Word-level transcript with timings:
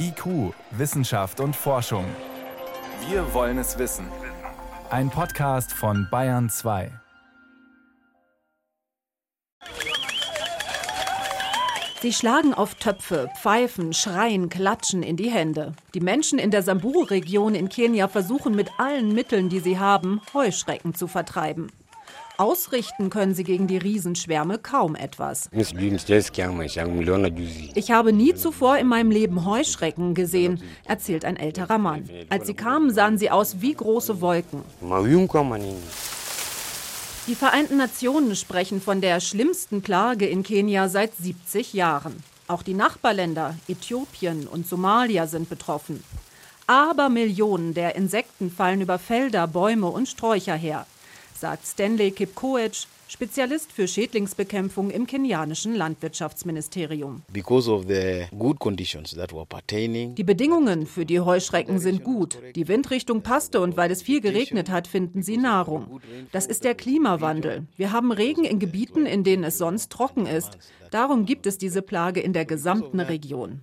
IQ, 0.00 0.54
Wissenschaft 0.70 1.40
und 1.40 1.54
Forschung. 1.54 2.04
Wir 3.08 3.34
wollen 3.34 3.58
es 3.58 3.78
wissen. 3.78 4.06
Ein 4.90 5.10
Podcast 5.10 5.72
von 5.72 6.08
Bayern 6.10 6.48
2. 6.48 6.90
Sie 12.00 12.12
schlagen 12.12 12.54
auf 12.54 12.76
Töpfe, 12.76 13.28
pfeifen, 13.36 13.92
schreien, 13.92 14.48
klatschen 14.48 15.02
in 15.02 15.16
die 15.16 15.30
Hände. 15.30 15.72
Die 15.94 16.00
Menschen 16.00 16.38
in 16.38 16.50
der 16.50 16.62
Samburu-Region 16.62 17.54
in 17.54 17.68
Kenia 17.68 18.08
versuchen 18.08 18.54
mit 18.54 18.70
allen 18.78 19.12
Mitteln, 19.12 19.48
die 19.48 19.60
sie 19.60 19.78
haben, 19.78 20.22
Heuschrecken 20.32 20.94
zu 20.94 21.08
vertreiben. 21.08 21.72
Ausrichten 22.38 23.10
können 23.10 23.34
sie 23.34 23.42
gegen 23.42 23.66
die 23.66 23.78
Riesenschwärme 23.78 24.58
kaum 24.58 24.94
etwas. 24.94 25.50
Ich 27.74 27.90
habe 27.90 28.12
nie 28.12 28.34
zuvor 28.34 28.78
in 28.78 28.86
meinem 28.86 29.10
Leben 29.10 29.44
Heuschrecken 29.44 30.14
gesehen, 30.14 30.62
erzählt 30.84 31.24
ein 31.24 31.36
älterer 31.36 31.78
Mann. 31.78 32.08
Als 32.28 32.46
sie 32.46 32.54
kamen, 32.54 32.94
sahen 32.94 33.18
sie 33.18 33.32
aus 33.32 33.60
wie 33.60 33.74
große 33.74 34.20
Wolken. 34.20 34.62
Die 37.26 37.34
Vereinten 37.34 37.76
Nationen 37.76 38.36
sprechen 38.36 38.80
von 38.80 39.00
der 39.00 39.18
schlimmsten 39.18 39.82
Plage 39.82 40.26
in 40.26 40.44
Kenia 40.44 40.88
seit 40.88 41.16
70 41.16 41.72
Jahren. 41.72 42.22
Auch 42.46 42.62
die 42.62 42.74
Nachbarländer 42.74 43.56
Äthiopien 43.66 44.46
und 44.46 44.64
Somalia 44.64 45.26
sind 45.26 45.48
betroffen. 45.50 46.04
Aber 46.68 47.08
Millionen 47.08 47.74
der 47.74 47.96
Insekten 47.96 48.50
fallen 48.50 48.80
über 48.80 49.00
Felder, 49.00 49.48
Bäume 49.48 49.88
und 49.88 50.08
Sträucher 50.08 50.54
her, 50.54 50.86
sagt 51.38 51.66
Stanley 51.66 52.10
Kipkoech, 52.10 52.86
Spezialist 53.10 53.72
für 53.72 53.88
Schädlingsbekämpfung 53.88 54.90
im 54.90 55.06
kenianischen 55.06 55.74
Landwirtschaftsministerium. 55.74 57.22
Die 57.32 57.42
Bedingungen 60.24 60.86
für 60.86 61.06
die 61.06 61.20
Heuschrecken 61.20 61.78
sind 61.78 62.04
gut. 62.04 62.38
Die 62.54 62.68
Windrichtung 62.68 63.22
passte 63.22 63.62
und 63.62 63.78
weil 63.78 63.90
es 63.90 64.02
viel 64.02 64.20
geregnet 64.20 64.68
hat, 64.68 64.86
finden 64.86 65.22
sie 65.22 65.38
Nahrung. 65.38 66.02
Das 66.32 66.44
ist 66.44 66.64
der 66.64 66.74
Klimawandel. 66.74 67.66
Wir 67.78 67.92
haben 67.92 68.12
Regen 68.12 68.44
in 68.44 68.58
Gebieten, 68.58 69.06
in 69.06 69.24
denen 69.24 69.44
es 69.44 69.56
sonst 69.56 69.90
trocken 69.90 70.26
ist. 70.26 70.58
Darum 70.90 71.24
gibt 71.24 71.46
es 71.46 71.56
diese 71.56 71.80
Plage 71.80 72.20
in 72.20 72.34
der 72.34 72.44
gesamten 72.44 73.00
Region. 73.00 73.62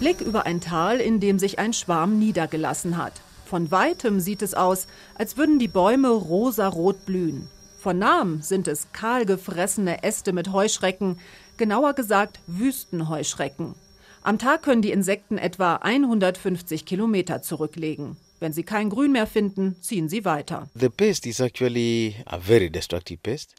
Blick 0.00 0.20
über 0.20 0.46
ein 0.46 0.60
Tal, 0.60 1.00
in 1.00 1.20
dem 1.20 1.38
sich 1.38 1.58
ein 1.58 1.72
Schwarm 1.72 2.18
niedergelassen 2.18 2.98
hat. 2.98 3.12
Von 3.46 3.70
weitem 3.70 4.18
sieht 4.18 4.42
es 4.42 4.54
aus, 4.54 4.88
als 5.14 5.36
würden 5.36 5.60
die 5.60 5.68
Bäume 5.68 6.08
rosarot 6.08 7.06
blühen. 7.06 7.48
Von 7.78 7.98
nahem 8.00 8.42
sind 8.42 8.66
es 8.66 8.88
kahlgefressene 8.92 10.02
Äste 10.02 10.32
mit 10.32 10.52
Heuschrecken, 10.52 11.20
genauer 11.56 11.94
gesagt 11.94 12.40
Wüstenheuschrecken. 12.48 13.76
Am 14.24 14.40
Tag 14.40 14.64
können 14.64 14.82
die 14.82 14.90
Insekten 14.90 15.38
etwa 15.38 15.76
150 15.76 16.84
Kilometer 16.84 17.42
zurücklegen. 17.42 18.16
Wenn 18.40 18.52
sie 18.52 18.64
kein 18.64 18.90
Grün 18.90 19.12
mehr 19.12 19.28
finden, 19.28 19.76
ziehen 19.80 20.08
sie 20.08 20.24
weiter. 20.24 20.68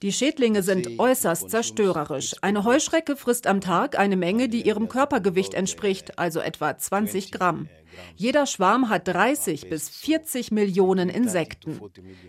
Die 0.01 0.11
Schädlinge 0.11 0.63
sind 0.63 0.99
äußerst 0.99 1.49
zerstörerisch. 1.49 2.35
Eine 2.41 2.65
Heuschrecke 2.65 3.15
frisst 3.15 3.47
am 3.47 3.61
Tag 3.61 3.97
eine 3.97 4.17
Menge, 4.17 4.49
die 4.49 4.67
ihrem 4.67 4.89
Körpergewicht 4.89 5.53
entspricht, 5.53 6.19
also 6.19 6.41
etwa 6.41 6.77
20 6.77 7.31
Gramm. 7.31 7.69
Jeder 8.15 8.45
Schwarm 8.45 8.89
hat 8.89 9.07
30 9.07 9.69
bis 9.69 9.89
40 9.89 10.51
Millionen 10.51 11.09
Insekten. 11.09 11.79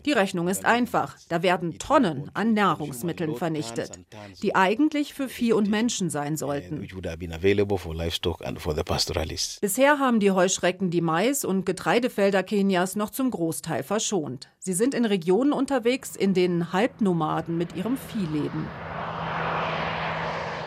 Die 0.04 0.12
Rechnung 0.12 0.48
ist 0.48 0.64
einfach. 0.64 1.16
Da 1.28 1.42
werden 1.42 1.78
Tonnen 1.78 2.30
an 2.34 2.54
Nahrungsmitteln 2.54 3.36
vernichtet, 3.36 4.00
die 4.42 4.54
eigentlich 4.54 5.14
für 5.14 5.28
Vieh 5.28 5.52
und 5.52 5.68
Menschen 5.68 6.10
sein 6.10 6.36
sollten. 6.36 6.86
Bisher 9.60 9.98
haben 9.98 10.20
die 10.20 10.30
Heuschrecken 10.30 10.90
die 10.90 11.00
Mais- 11.00 11.44
und 11.44 11.66
Getreidefelder 11.66 12.42
Kenias 12.42 12.96
noch 12.96 13.10
zum 13.10 13.30
Großteil 13.30 13.82
verschont. 13.82 14.48
Sie 14.58 14.72
sind 14.72 14.94
in 14.94 15.04
Regionen 15.04 15.52
unterwegs, 15.52 16.16
in 16.16 16.34
denen 16.34 16.72
Halbnomaden 16.72 17.56
mit 17.56 17.74
ihrem 17.76 17.96
Vieh 17.96 18.26
leben. 18.32 18.66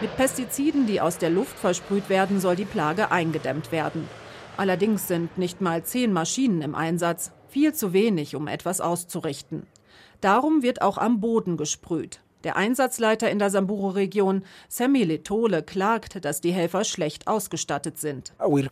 Mit 0.01 0.15
Pestiziden, 0.15 0.87
die 0.87 0.99
aus 0.99 1.19
der 1.19 1.29
Luft 1.29 1.59
versprüht 1.59 2.09
werden, 2.09 2.39
soll 2.39 2.55
die 2.55 2.65
Plage 2.65 3.11
eingedämmt 3.11 3.71
werden. 3.71 4.09
Allerdings 4.57 5.07
sind 5.07 5.37
nicht 5.37 5.61
mal 5.61 5.83
zehn 5.83 6.13
Maschinen 6.13 6.61
im 6.61 6.75
Einsatz, 6.75 7.31
viel 7.47 7.73
zu 7.73 7.93
wenig, 7.93 8.35
um 8.35 8.47
etwas 8.47 8.81
auszurichten. 8.81 9.65
Darum 10.21 10.61
wird 10.61 10.81
auch 10.81 10.97
am 10.97 11.19
Boden 11.19 11.57
gesprüht. 11.57 12.21
Der 12.43 12.55
Einsatzleiter 12.55 13.29
in 13.29 13.37
der 13.37 13.51
Samburu-Region, 13.51 14.43
Sammy 14.67 15.03
Letole, 15.03 15.61
klagt, 15.61 16.25
dass 16.25 16.41
die 16.41 16.51
Helfer 16.51 16.83
schlecht 16.83 17.27
ausgestattet 17.27 17.99
sind. 17.99 18.33
Wir 18.39 18.69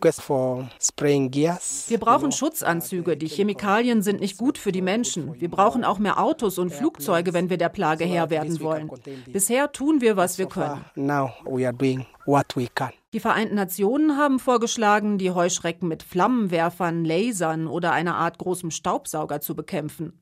brauchen 2.00 2.32
Schutzanzüge. 2.32 3.16
Die 3.16 3.28
Chemikalien 3.28 4.02
sind 4.02 4.22
nicht 4.22 4.38
gut 4.38 4.58
für 4.58 4.72
die 4.72 4.82
Menschen. 4.82 5.40
Wir 5.40 5.52
brauchen 5.52 5.84
auch 5.84 6.00
mehr 6.00 6.20
Autos 6.20 6.58
und 6.58 6.72
Flugzeuge, 6.72 7.34
wenn 7.34 7.52
wir 7.52 7.58
der 7.58 7.70
Plage 7.70 8.06
Herr 8.06 8.32
werden 8.32 8.60
wollen. 8.60 8.90
Bisher 9.32 9.72
tun 9.72 10.02
wir, 10.02 10.18
was 10.18 10.40
wir 10.40 10.48
können. 10.48 10.84
Die 13.12 13.20
Vereinten 13.20 13.56
Nationen 13.56 14.18
haben 14.18 14.38
vorgeschlagen, 14.38 15.18
die 15.18 15.32
Heuschrecken 15.32 15.88
mit 15.88 16.04
Flammenwerfern, 16.04 17.04
Lasern 17.04 17.66
oder 17.66 17.92
einer 17.92 18.16
Art 18.16 18.38
großem 18.38 18.70
Staubsauger 18.70 19.42
zu 19.42 19.56
bekämpfen. 19.56 20.14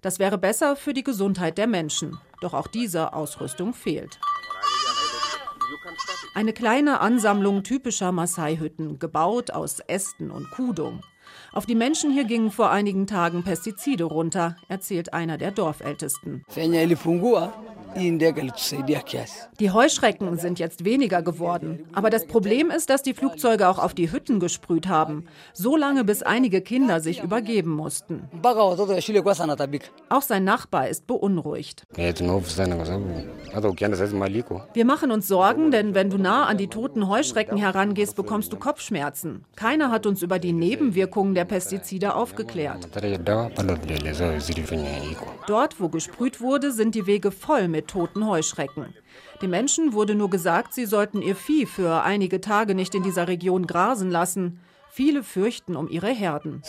Das 0.00 0.20
wäre 0.20 0.38
besser 0.38 0.76
für 0.76 0.94
die 0.94 1.02
Gesundheit 1.02 1.58
der 1.58 1.66
Menschen. 1.66 2.18
Doch 2.40 2.54
auch 2.54 2.68
diese 2.68 3.14
Ausrüstung 3.14 3.74
fehlt. 3.74 4.20
Eine 6.34 6.52
kleine 6.52 7.00
Ansammlung 7.00 7.64
typischer 7.64 8.12
Maasai-Hütten, 8.12 9.00
gebaut 9.00 9.50
aus 9.50 9.80
Ästen 9.80 10.30
und 10.30 10.48
Kudung. 10.52 11.00
Auf 11.52 11.66
die 11.66 11.74
Menschen 11.74 12.12
hier 12.12 12.24
gingen 12.24 12.52
vor 12.52 12.70
einigen 12.70 13.08
Tagen 13.08 13.42
Pestizide 13.42 14.04
runter, 14.04 14.56
erzählt 14.68 15.12
einer 15.12 15.36
der 15.36 15.50
Dorfältesten. 15.50 16.44
Die 19.60 19.70
Heuschrecken 19.70 20.38
sind 20.38 20.58
jetzt 20.58 20.84
weniger 20.84 21.22
geworden. 21.22 21.86
Aber 21.94 22.10
das 22.10 22.26
Problem 22.26 22.70
ist, 22.70 22.90
dass 22.90 23.02
die 23.02 23.14
Flugzeuge 23.14 23.68
auch 23.68 23.78
auf 23.78 23.94
die 23.94 24.12
Hütten 24.12 24.38
gesprüht 24.38 24.86
haben. 24.86 25.26
So 25.54 25.76
lange, 25.76 26.04
bis 26.04 26.22
einige 26.22 26.60
Kinder 26.60 27.00
sich 27.00 27.22
übergeben 27.22 27.70
mussten. 27.70 28.28
Auch 30.08 30.22
sein 30.22 30.44
Nachbar 30.44 30.88
ist 30.88 31.06
beunruhigt. 31.06 31.84
Wir 34.74 34.84
machen 34.84 35.10
uns 35.10 35.28
Sorgen, 35.28 35.70
denn 35.70 35.94
wenn 35.94 36.10
du 36.10 36.18
nah 36.18 36.44
an 36.44 36.58
die 36.58 36.68
toten 36.68 37.08
Heuschrecken 37.08 37.56
herangehst, 37.56 38.14
bekommst 38.16 38.52
du 38.52 38.56
Kopfschmerzen. 38.56 39.44
Keiner 39.56 39.90
hat 39.90 40.06
uns 40.06 40.22
über 40.22 40.38
die 40.38 40.52
Nebenwirkungen 40.52 41.34
der 41.34 41.44
Pestizide 41.46 42.14
aufgeklärt. 42.14 42.88
Dort, 45.46 45.80
wo 45.80 45.88
gesprüht 45.88 46.40
wurde, 46.40 46.72
sind 46.72 46.94
die 46.94 47.06
Wege 47.06 47.30
voll 47.30 47.68
mit 47.68 47.85
toten 47.86 48.26
Heuschrecken. 48.26 48.94
Den 49.42 49.50
Menschen 49.50 49.92
wurde 49.92 50.14
nur 50.14 50.30
gesagt, 50.30 50.74
sie 50.74 50.86
sollten 50.86 51.22
ihr 51.22 51.36
Vieh 51.36 51.66
für 51.66 52.02
einige 52.02 52.40
Tage 52.40 52.74
nicht 52.74 52.94
in 52.94 53.02
dieser 53.02 53.28
Region 53.28 53.66
grasen 53.66 54.10
lassen. 54.10 54.60
Viele 54.90 55.22
fürchten 55.22 55.76
um 55.76 55.88
ihre 55.88 56.08
Herden. 56.08 56.62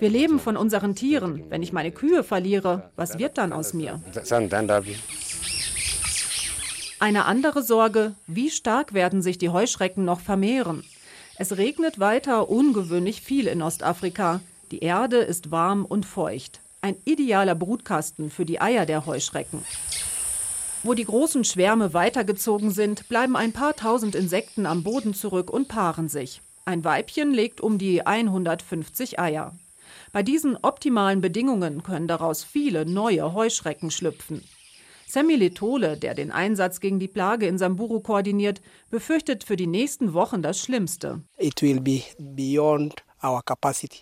Wir 0.00 0.08
leben 0.08 0.40
von 0.40 0.56
unseren 0.56 0.94
Tieren. 0.94 1.44
Wenn 1.50 1.62
ich 1.62 1.72
meine 1.74 1.92
Kühe 1.92 2.24
verliere, 2.24 2.90
was 2.96 3.18
wird 3.18 3.36
dann 3.36 3.52
aus 3.52 3.74
mir? 3.74 4.00
Eine 7.00 7.26
andere 7.26 7.62
Sorge, 7.62 8.14
wie 8.26 8.48
stark 8.48 8.94
werden 8.94 9.20
sich 9.20 9.36
die 9.36 9.50
Heuschrecken 9.50 10.06
noch 10.06 10.20
vermehren? 10.20 10.84
Es 11.36 11.58
regnet 11.58 11.98
weiter 11.98 12.48
ungewöhnlich 12.48 13.20
viel 13.20 13.46
in 13.46 13.60
Ostafrika. 13.60 14.40
Die 14.70 14.78
Erde 14.78 15.18
ist 15.18 15.50
warm 15.50 15.84
und 15.84 16.06
feucht. 16.06 16.60
Ein 16.84 16.98
idealer 17.06 17.54
Brutkasten 17.54 18.28
für 18.28 18.44
die 18.44 18.60
Eier 18.60 18.84
der 18.84 19.06
Heuschrecken. 19.06 19.64
Wo 20.82 20.92
die 20.92 21.06
großen 21.06 21.42
Schwärme 21.42 21.94
weitergezogen 21.94 22.72
sind, 22.72 23.08
bleiben 23.08 23.36
ein 23.36 23.54
paar 23.54 23.74
tausend 23.74 24.14
Insekten 24.14 24.66
am 24.66 24.82
Boden 24.82 25.14
zurück 25.14 25.48
und 25.48 25.66
paaren 25.66 26.10
sich. 26.10 26.42
Ein 26.66 26.84
Weibchen 26.84 27.32
legt 27.32 27.62
um 27.62 27.78
die 27.78 28.06
150 28.06 29.18
Eier. 29.18 29.54
Bei 30.12 30.22
diesen 30.22 30.58
optimalen 30.60 31.22
Bedingungen 31.22 31.82
können 31.82 32.06
daraus 32.06 32.44
viele 32.44 32.84
neue 32.84 33.32
Heuschrecken 33.32 33.90
schlüpfen. 33.90 34.42
Sammy 35.06 35.36
Letole, 35.36 35.96
der 35.96 36.12
den 36.12 36.32
Einsatz 36.32 36.80
gegen 36.80 36.98
die 36.98 37.08
Plage 37.08 37.46
in 37.46 37.56
Samburu 37.56 38.00
koordiniert, 38.00 38.60
befürchtet 38.90 39.44
für 39.44 39.56
die 39.56 39.66
nächsten 39.66 40.12
Wochen 40.12 40.42
das 40.42 40.60
Schlimmste. 40.60 41.22
It 41.38 41.62
will 41.62 41.80
be 41.80 42.02
beyond 42.18 43.02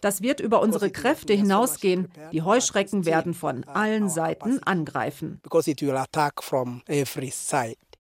das 0.00 0.22
wird 0.22 0.40
über 0.40 0.60
unsere 0.60 0.90
Kräfte 0.90 1.32
hinausgehen. 1.32 2.08
Die 2.32 2.42
Heuschrecken 2.42 3.06
werden 3.06 3.34
von 3.34 3.64
allen 3.64 4.08
Seiten 4.08 4.62
angreifen. 4.62 5.40